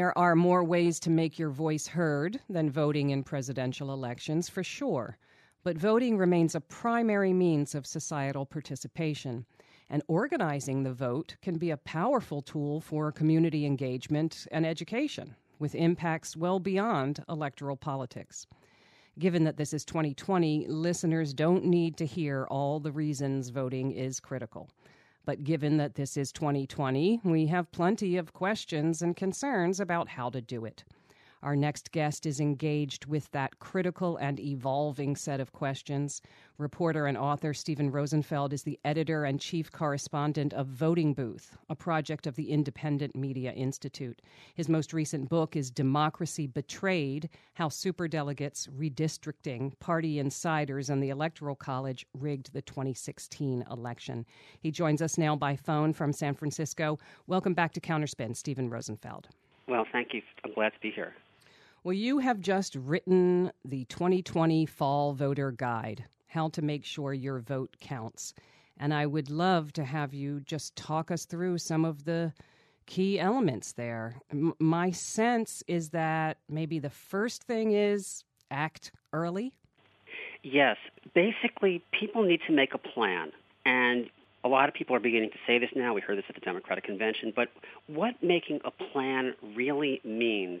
[0.00, 4.64] There are more ways to make your voice heard than voting in presidential elections, for
[4.64, 5.18] sure.
[5.62, 9.44] But voting remains a primary means of societal participation.
[9.90, 15.74] And organizing the vote can be a powerful tool for community engagement and education, with
[15.74, 18.46] impacts well beyond electoral politics.
[19.18, 24.18] Given that this is 2020, listeners don't need to hear all the reasons voting is
[24.18, 24.70] critical.
[25.30, 30.28] But given that this is 2020, we have plenty of questions and concerns about how
[30.28, 30.82] to do it.
[31.42, 36.20] Our next guest is engaged with that critical and evolving set of questions.
[36.58, 41.74] Reporter and author Steven Rosenfeld is the editor and chief correspondent of Voting Booth, a
[41.74, 44.20] project of the Independent Media Institute.
[44.54, 51.56] His most recent book is Democracy Betrayed How Superdelegates, Redistricting, Party Insiders, and the Electoral
[51.56, 54.26] College Rigged the 2016 Election.
[54.60, 56.98] He joins us now by phone from San Francisco.
[57.26, 59.28] Welcome back to Counterspin, Steven Rosenfeld.
[59.66, 60.20] Well, thank you.
[60.44, 61.14] I'm glad to be here.
[61.82, 67.38] Well, you have just written the 2020 Fall Voter Guide How to Make Sure Your
[67.38, 68.34] Vote Counts.
[68.78, 72.34] And I would love to have you just talk us through some of the
[72.84, 74.20] key elements there.
[74.30, 79.54] M- my sense is that maybe the first thing is act early.
[80.42, 80.76] Yes.
[81.14, 83.32] Basically, people need to make a plan.
[83.64, 84.10] And
[84.44, 85.94] a lot of people are beginning to say this now.
[85.94, 87.32] We heard this at the Democratic Convention.
[87.34, 87.48] But
[87.86, 90.60] what making a plan really means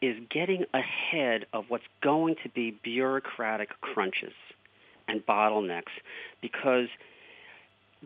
[0.00, 4.32] is getting ahead of what's going to be bureaucratic crunches
[5.08, 5.92] and bottlenecks
[6.40, 6.88] because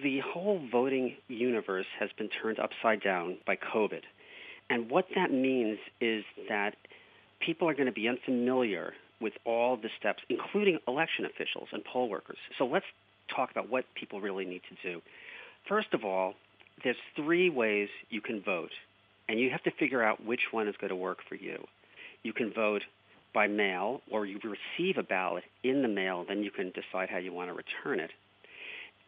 [0.03, 4.03] the whole voting universe has been turned upside down by COVID.
[4.69, 6.75] And what that means is that
[7.39, 12.09] people are going to be unfamiliar with all the steps, including election officials and poll
[12.09, 12.39] workers.
[12.59, 12.87] So let's
[13.35, 15.03] talk about what people really need to do.
[15.69, 16.35] First of all,
[16.83, 18.73] there's three ways you can vote,
[19.29, 21.65] and you have to figure out which one is going to work for you
[22.25, 22.83] you can vote
[23.33, 27.19] by mail or you receive a ballot in the mail, then you can decide how
[27.19, 28.11] you want to return it.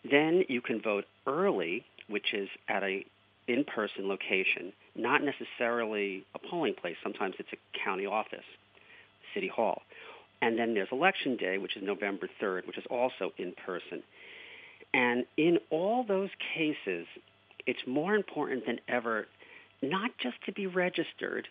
[0.09, 3.05] Then you can vote early, which is at a
[3.49, 6.97] in-person location, not necessarily a polling place.
[7.03, 8.45] Sometimes it's a county office,
[9.35, 9.83] city hall.
[10.43, 14.03] And then there's election day, which is November 3rd, which is also in person.
[14.93, 17.07] And in all those cases,
[17.67, 19.27] it's more important than ever
[19.83, 21.49] not just to be registered,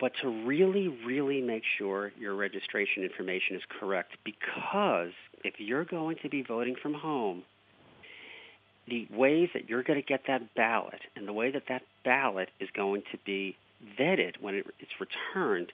[0.00, 5.12] but to really, really make sure your registration information is correct because
[5.44, 7.42] if you're going to be voting from home,
[8.88, 12.48] the ways that you're going to get that ballot and the way that that ballot
[12.60, 13.54] is going to be
[13.98, 15.70] vetted when it's returned,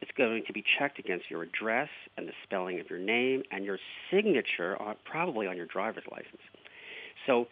[0.00, 3.64] it's going to be checked against your address and the spelling of your name and
[3.64, 3.78] your
[4.10, 6.42] signature, on, probably on your driver's license.
[7.26, 7.46] So,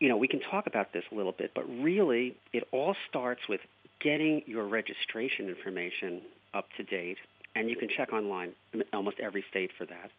[0.00, 3.42] you know, we can talk about this a little bit, but really it all starts
[3.48, 3.60] with
[4.00, 6.22] getting your registration information
[6.54, 7.18] up to date,
[7.54, 8.52] and you can check online
[8.92, 10.10] almost every state for that.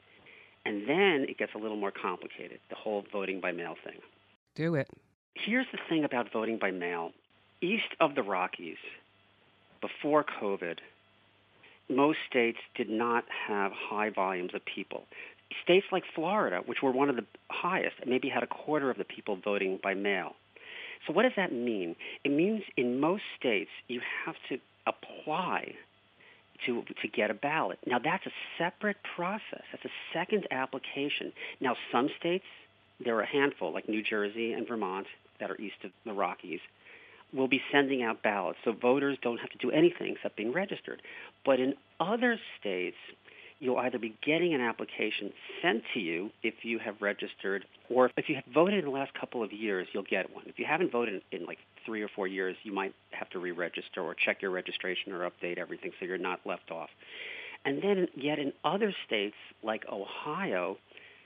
[0.66, 4.00] And then it gets a little more complicated, the whole voting by mail thing.
[4.56, 4.90] Do it.
[5.36, 7.12] Here's the thing about voting by mail.
[7.62, 8.78] East of the Rockies,
[9.82, 10.80] before COVID,
[11.90, 15.06] most states did not have high volumes of people.
[15.64, 19.04] States like Florida, which were one of the highest, maybe had a quarter of the
[19.04, 20.36] people voting by mail.
[21.08, 21.96] So what does that mean?
[22.24, 25.74] It means in most states you have to apply
[26.66, 27.80] to to get a ballot.
[27.86, 29.64] Now that's a separate process.
[29.72, 31.32] That's a second application.
[31.62, 32.46] Now some states,
[33.04, 35.08] there are a handful like New Jersey and Vermont
[35.40, 36.60] that are east of the Rockies,
[37.34, 38.58] will be sending out ballots.
[38.66, 41.02] So voters don't have to do anything except being registered.
[41.46, 42.98] But in other states,
[43.60, 45.32] you'll either be getting an application
[45.62, 49.14] sent to you if you have registered, or if you have voted in the last
[49.14, 50.46] couple of years, you'll get one.
[50.48, 54.02] If you haven't voted in, like three or four years, you might have to re-register
[54.02, 56.90] or check your registration or update everything so you're not left off.
[57.66, 60.78] And then yet in other states like Ohio,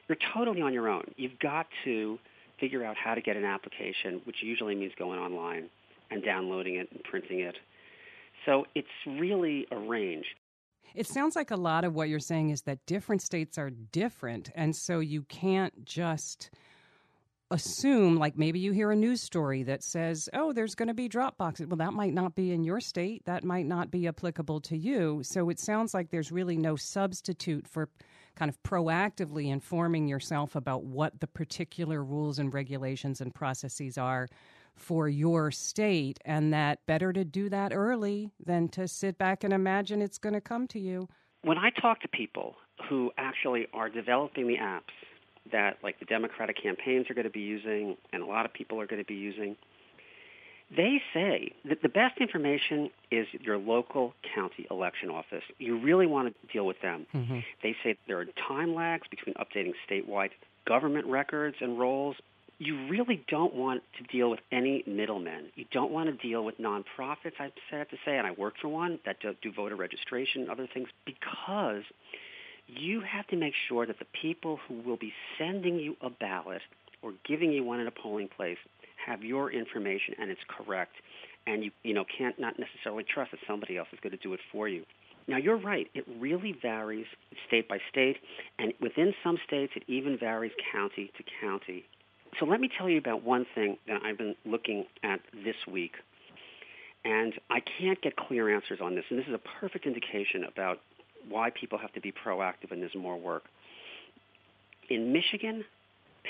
[0.08, 1.04] you're totally on your own.
[1.16, 2.18] You've got to
[2.60, 5.70] figure out how to get an application, which usually means going online
[6.10, 7.56] and downloading it and printing it.
[8.46, 10.26] So it's really a range.
[10.94, 14.50] It sounds like a lot of what you're saying is that different states are different.
[14.56, 16.52] And so you can't just
[17.52, 21.08] assume, like maybe you hear a news story that says, oh, there's going to be
[21.08, 21.68] drop boxes.
[21.68, 23.26] Well, that might not be in your state.
[23.26, 25.22] That might not be applicable to you.
[25.24, 27.90] So it sounds like there's really no substitute for
[28.36, 34.28] kind of proactively informing yourself about what the particular rules and regulations and processes are
[34.76, 39.54] for your state, and that better to do that early than to sit back and
[39.54, 41.08] imagine it's going to come to you.
[41.44, 42.56] When I talk to people
[42.90, 44.94] who actually are developing the apps
[45.52, 48.80] that like the Democratic campaigns are going to be using and a lot of people
[48.80, 49.56] are going to be using,
[50.76, 55.44] They say that the best information is your local county election office.
[55.60, 57.06] You really want to deal with them.
[57.14, 57.40] Mm-hmm.
[57.62, 60.32] They say there are time lags between updating statewide
[60.66, 62.16] government records and rolls.
[62.66, 65.48] You really don't want to deal with any middlemen.
[65.56, 68.70] You don't want to deal with nonprofits, I have to say, and I work for
[68.70, 71.84] one that do, do voter registration and other things because
[72.68, 76.62] you have to make sure that the people who will be sending you a ballot
[77.02, 78.58] or giving you one at a polling place
[79.06, 80.94] have your information and it's correct
[81.46, 84.34] and you you know can't not necessarily trust that somebody else is going to do
[84.34, 84.84] it for you.
[85.28, 87.08] Now you're right, it really varies
[87.46, 88.16] state by state
[88.58, 91.84] and within some states it even varies county to county.
[92.40, 95.94] So let me tell you about one thing that I've been looking at this week.
[97.06, 100.80] And I can't get clear answers on this and this is a perfect indication about
[101.28, 103.44] why people have to be proactive and there's more work.
[104.90, 105.64] In Michigan,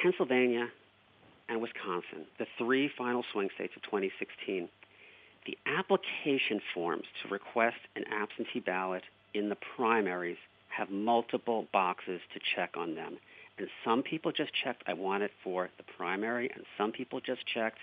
[0.01, 0.69] Pennsylvania,
[1.49, 4.69] and Wisconsin, the three final swing states of 2016,
[5.45, 9.03] the application forms to request an absentee ballot
[9.33, 10.37] in the primaries
[10.69, 13.17] have multiple boxes to check on them.
[13.57, 17.45] And some people just checked, I want it for the primary, and some people just
[17.45, 17.77] checked,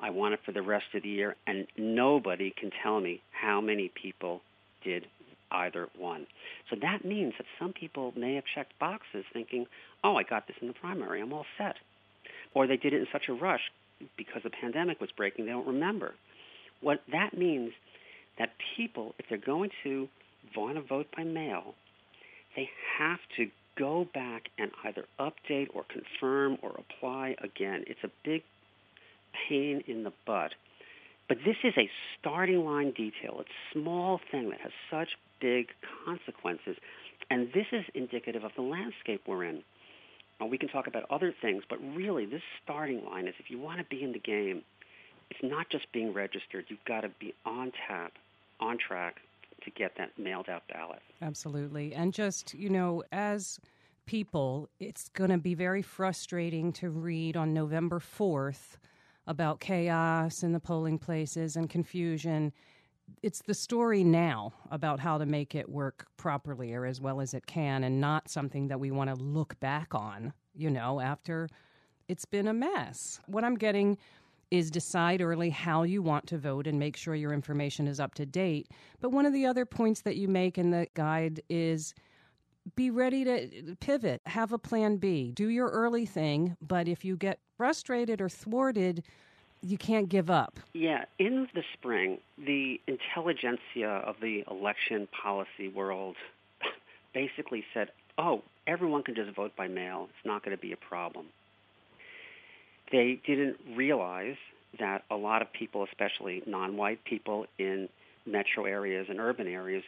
[0.00, 3.60] I want it for the rest of the year, and nobody can tell me how
[3.60, 4.42] many people
[4.84, 5.06] did
[5.50, 6.26] either one.
[6.68, 9.66] So that means that some people may have checked boxes thinking,
[10.04, 11.76] oh, I got this in the primary, I'm all set
[12.54, 13.60] or they did it in such a rush
[14.16, 16.14] because the pandemic was breaking, they don't remember.
[16.80, 17.72] What that means
[18.38, 20.08] that people, if they're going to
[20.56, 21.74] want to vote by mail,
[22.56, 22.68] they
[22.98, 27.84] have to go back and either update or confirm or apply again.
[27.86, 28.42] It's a big
[29.48, 30.52] pain in the butt.
[31.28, 31.88] But this is a
[32.18, 33.36] starting line detail.
[33.40, 35.08] It's a small thing that has such
[35.40, 35.68] big
[36.04, 36.76] consequences.
[37.30, 39.62] And this is indicative of the landscape we're in
[40.46, 43.78] we can talk about other things, but really this starting line is if you want
[43.78, 44.62] to be in the game,
[45.30, 46.64] it's not just being registered.
[46.68, 48.12] You've got to be on tap,
[48.60, 49.16] on track
[49.62, 51.00] to get that mailed out ballot.
[51.22, 51.94] Absolutely.
[51.94, 53.58] And just, you know, as
[54.06, 58.76] people, it's going to be very frustrating to read on November 4th
[59.26, 62.52] about chaos in the polling places and confusion
[63.22, 67.34] it's the story now about how to make it work properly or as well as
[67.34, 71.48] it can and not something that we want to look back on, you know, after
[72.08, 73.20] it's been a mess.
[73.26, 73.98] What I'm getting
[74.50, 78.14] is decide early how you want to vote and make sure your information is up
[78.14, 78.68] to date.
[79.00, 81.94] But one of the other points that you make in the guide is
[82.74, 85.32] be ready to pivot, have a plan B.
[85.32, 89.04] Do your early thing, but if you get frustrated or thwarted,
[89.62, 90.60] you can't give up.
[90.74, 96.16] Yeah, in the spring, the intelligentsia of the election policy world
[97.14, 100.08] basically said, "Oh, everyone can just vote by mail.
[100.10, 101.26] It's not going to be a problem."
[102.90, 104.36] They didn't realize
[104.78, 107.88] that a lot of people, especially non-white people in
[108.26, 109.82] metro areas and urban areas,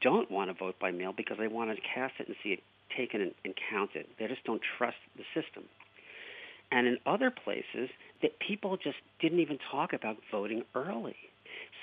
[0.00, 2.60] don't want to vote by mail because they want to cast it and see it
[2.96, 4.06] taken and, and counted.
[4.18, 5.64] They just don't trust the system.
[6.70, 7.90] And in other places,
[8.22, 11.16] that people just didn't even talk about voting early.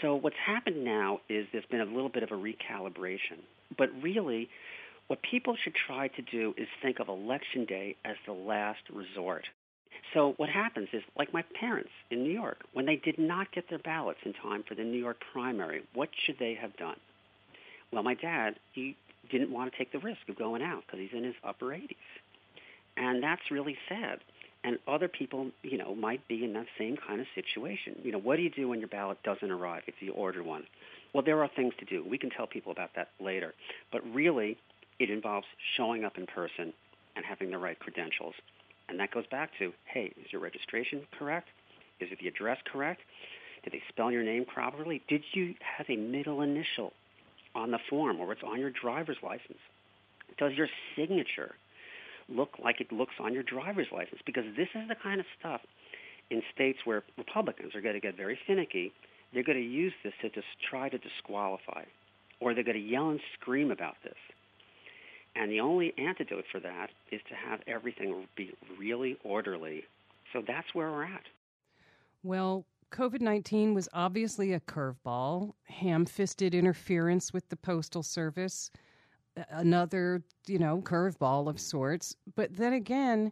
[0.01, 3.39] So what's happened now is there's been a little bit of a recalibration.
[3.77, 4.49] But really,
[5.07, 9.45] what people should try to do is think of election day as the last resort.
[10.13, 13.69] So what happens is, like my parents in New York, when they did not get
[13.69, 16.97] their ballots in time for the New York primary, what should they have done?
[17.91, 18.95] Well, my dad, he
[19.31, 21.95] didn't want to take the risk of going out because he's in his upper 80s.
[22.97, 24.19] And that's really sad
[24.63, 27.95] and other people, you know, might be in that same kind of situation.
[28.03, 30.63] You know, what do you do when your ballot doesn't arrive if you order one?
[31.13, 32.05] Well, there are things to do.
[32.07, 33.53] We can tell people about that later.
[33.91, 34.57] But really,
[34.99, 36.73] it involves showing up in person
[37.15, 38.33] and having the right credentials.
[38.89, 41.47] And that goes back to, hey, is your registration correct?
[41.99, 43.01] Is it the address correct?
[43.63, 45.01] Did they spell your name properly?
[45.07, 46.93] Did you have a middle initial
[47.55, 49.59] on the form or it's on your driver's license?
[50.37, 51.55] Does your signature
[52.29, 55.61] look like it looks on your driver's license because this is the kind of stuff
[56.29, 58.93] in states where Republicans are going to get very finicky.
[59.33, 61.83] They're going to use this to just try to disqualify,
[62.39, 64.15] or they're going to yell and scream about this.
[65.39, 69.85] And the only antidote for that is to have everything be really orderly.
[70.33, 71.23] So that's where we're at.
[72.21, 78.69] Well, COVID 19 was obviously a curveball, ham fisted interference with the Postal Service
[79.49, 82.15] another, you know, curveball of sorts.
[82.35, 83.31] But then again,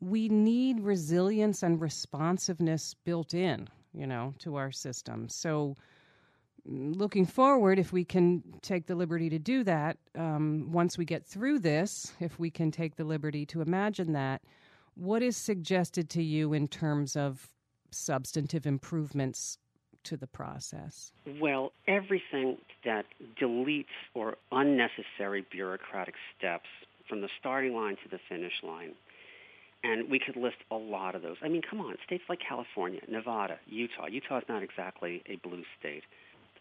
[0.00, 5.28] we need resilience and responsiveness built in, you know, to our system.
[5.28, 5.76] So,
[6.64, 11.24] looking forward, if we can take the liberty to do that, um, once we get
[11.26, 14.42] through this, if we can take the liberty to imagine that,
[14.94, 17.48] what is suggested to you in terms of
[17.90, 19.58] substantive improvements
[20.04, 21.12] to the process?
[21.40, 23.06] Well, everything that
[23.40, 26.66] deletes or unnecessary bureaucratic steps
[27.08, 28.92] from the starting line to the finish line.
[29.84, 31.36] And we could list a lot of those.
[31.42, 34.06] I mean, come on, states like California, Nevada, Utah.
[34.06, 36.04] Utah is not exactly a blue state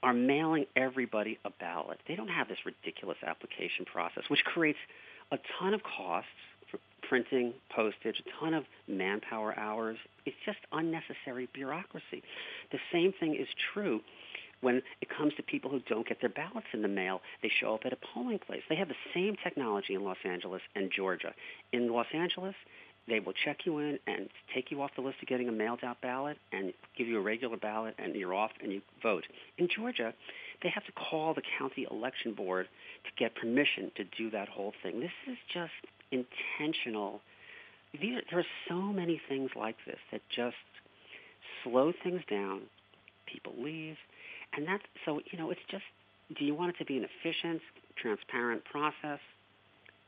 [0.04, 2.00] are mailing everybody a ballot.
[2.08, 4.80] They don't have this ridiculous application process, which creates
[5.32, 6.30] a ton of costs
[6.70, 9.98] for printing, postage, a ton of manpower hours.
[10.26, 12.24] It's just unnecessary bureaucracy.
[12.72, 14.02] The same thing is true
[14.62, 17.22] when it comes to people who don't get their ballots in the mail.
[17.42, 18.62] They show up at a polling place.
[18.70, 21.34] They have the same technology in Los Angeles and Georgia.
[21.74, 22.56] In Los Angeles,
[23.08, 25.84] they will check you in and take you off the list of getting a mailed
[25.84, 29.24] out ballot and give you a regular ballot and you're off and you vote.
[29.58, 30.14] In Georgia,
[30.64, 32.68] they have to call the county election board
[33.04, 35.00] to get permission to do that whole thing.
[35.00, 35.72] This is just
[36.12, 37.22] intentional.
[38.00, 40.56] There are so many things like this that just
[41.64, 42.62] slow things down.
[43.26, 43.98] People leave.
[44.54, 45.84] And that's so, you know, it's just
[46.38, 47.62] do you want it to be an efficient,
[47.98, 49.20] transparent process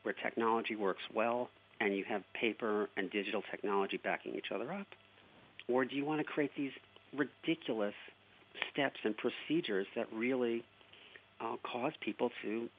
[0.04, 1.50] where technology works well
[1.84, 4.88] and you have paper and digital technology backing each other up?
[5.68, 6.72] Or do you want to create these
[7.16, 7.94] ridiculous
[8.72, 10.64] steps and procedures that really
[11.42, 12.70] uh, cause people to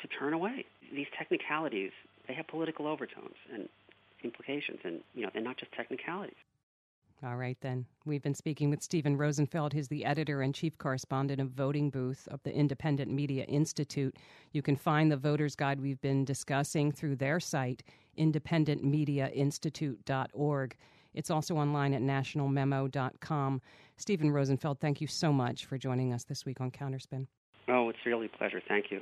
[0.00, 0.64] to turn away?
[0.94, 1.90] These technicalities
[2.28, 3.68] they have political overtones and
[4.22, 6.36] implications, and you know they're not just technicalities.
[7.24, 7.86] All right, then.
[8.04, 9.72] We've been speaking with Steven Rosenfeld.
[9.72, 14.16] He's the editor and chief correspondent of Voting Booth of the Independent Media Institute.
[14.50, 17.84] You can find the voter's guide we've been discussing through their site,
[18.18, 20.76] independentmediainstitute.org.
[21.14, 23.62] It's also online at nationalmemo.com.
[23.96, 27.26] Steven Rosenfeld, thank you so much for joining us this week on Counterspin.
[27.68, 28.60] Oh, it's really a pleasure.
[28.66, 29.00] Thank you.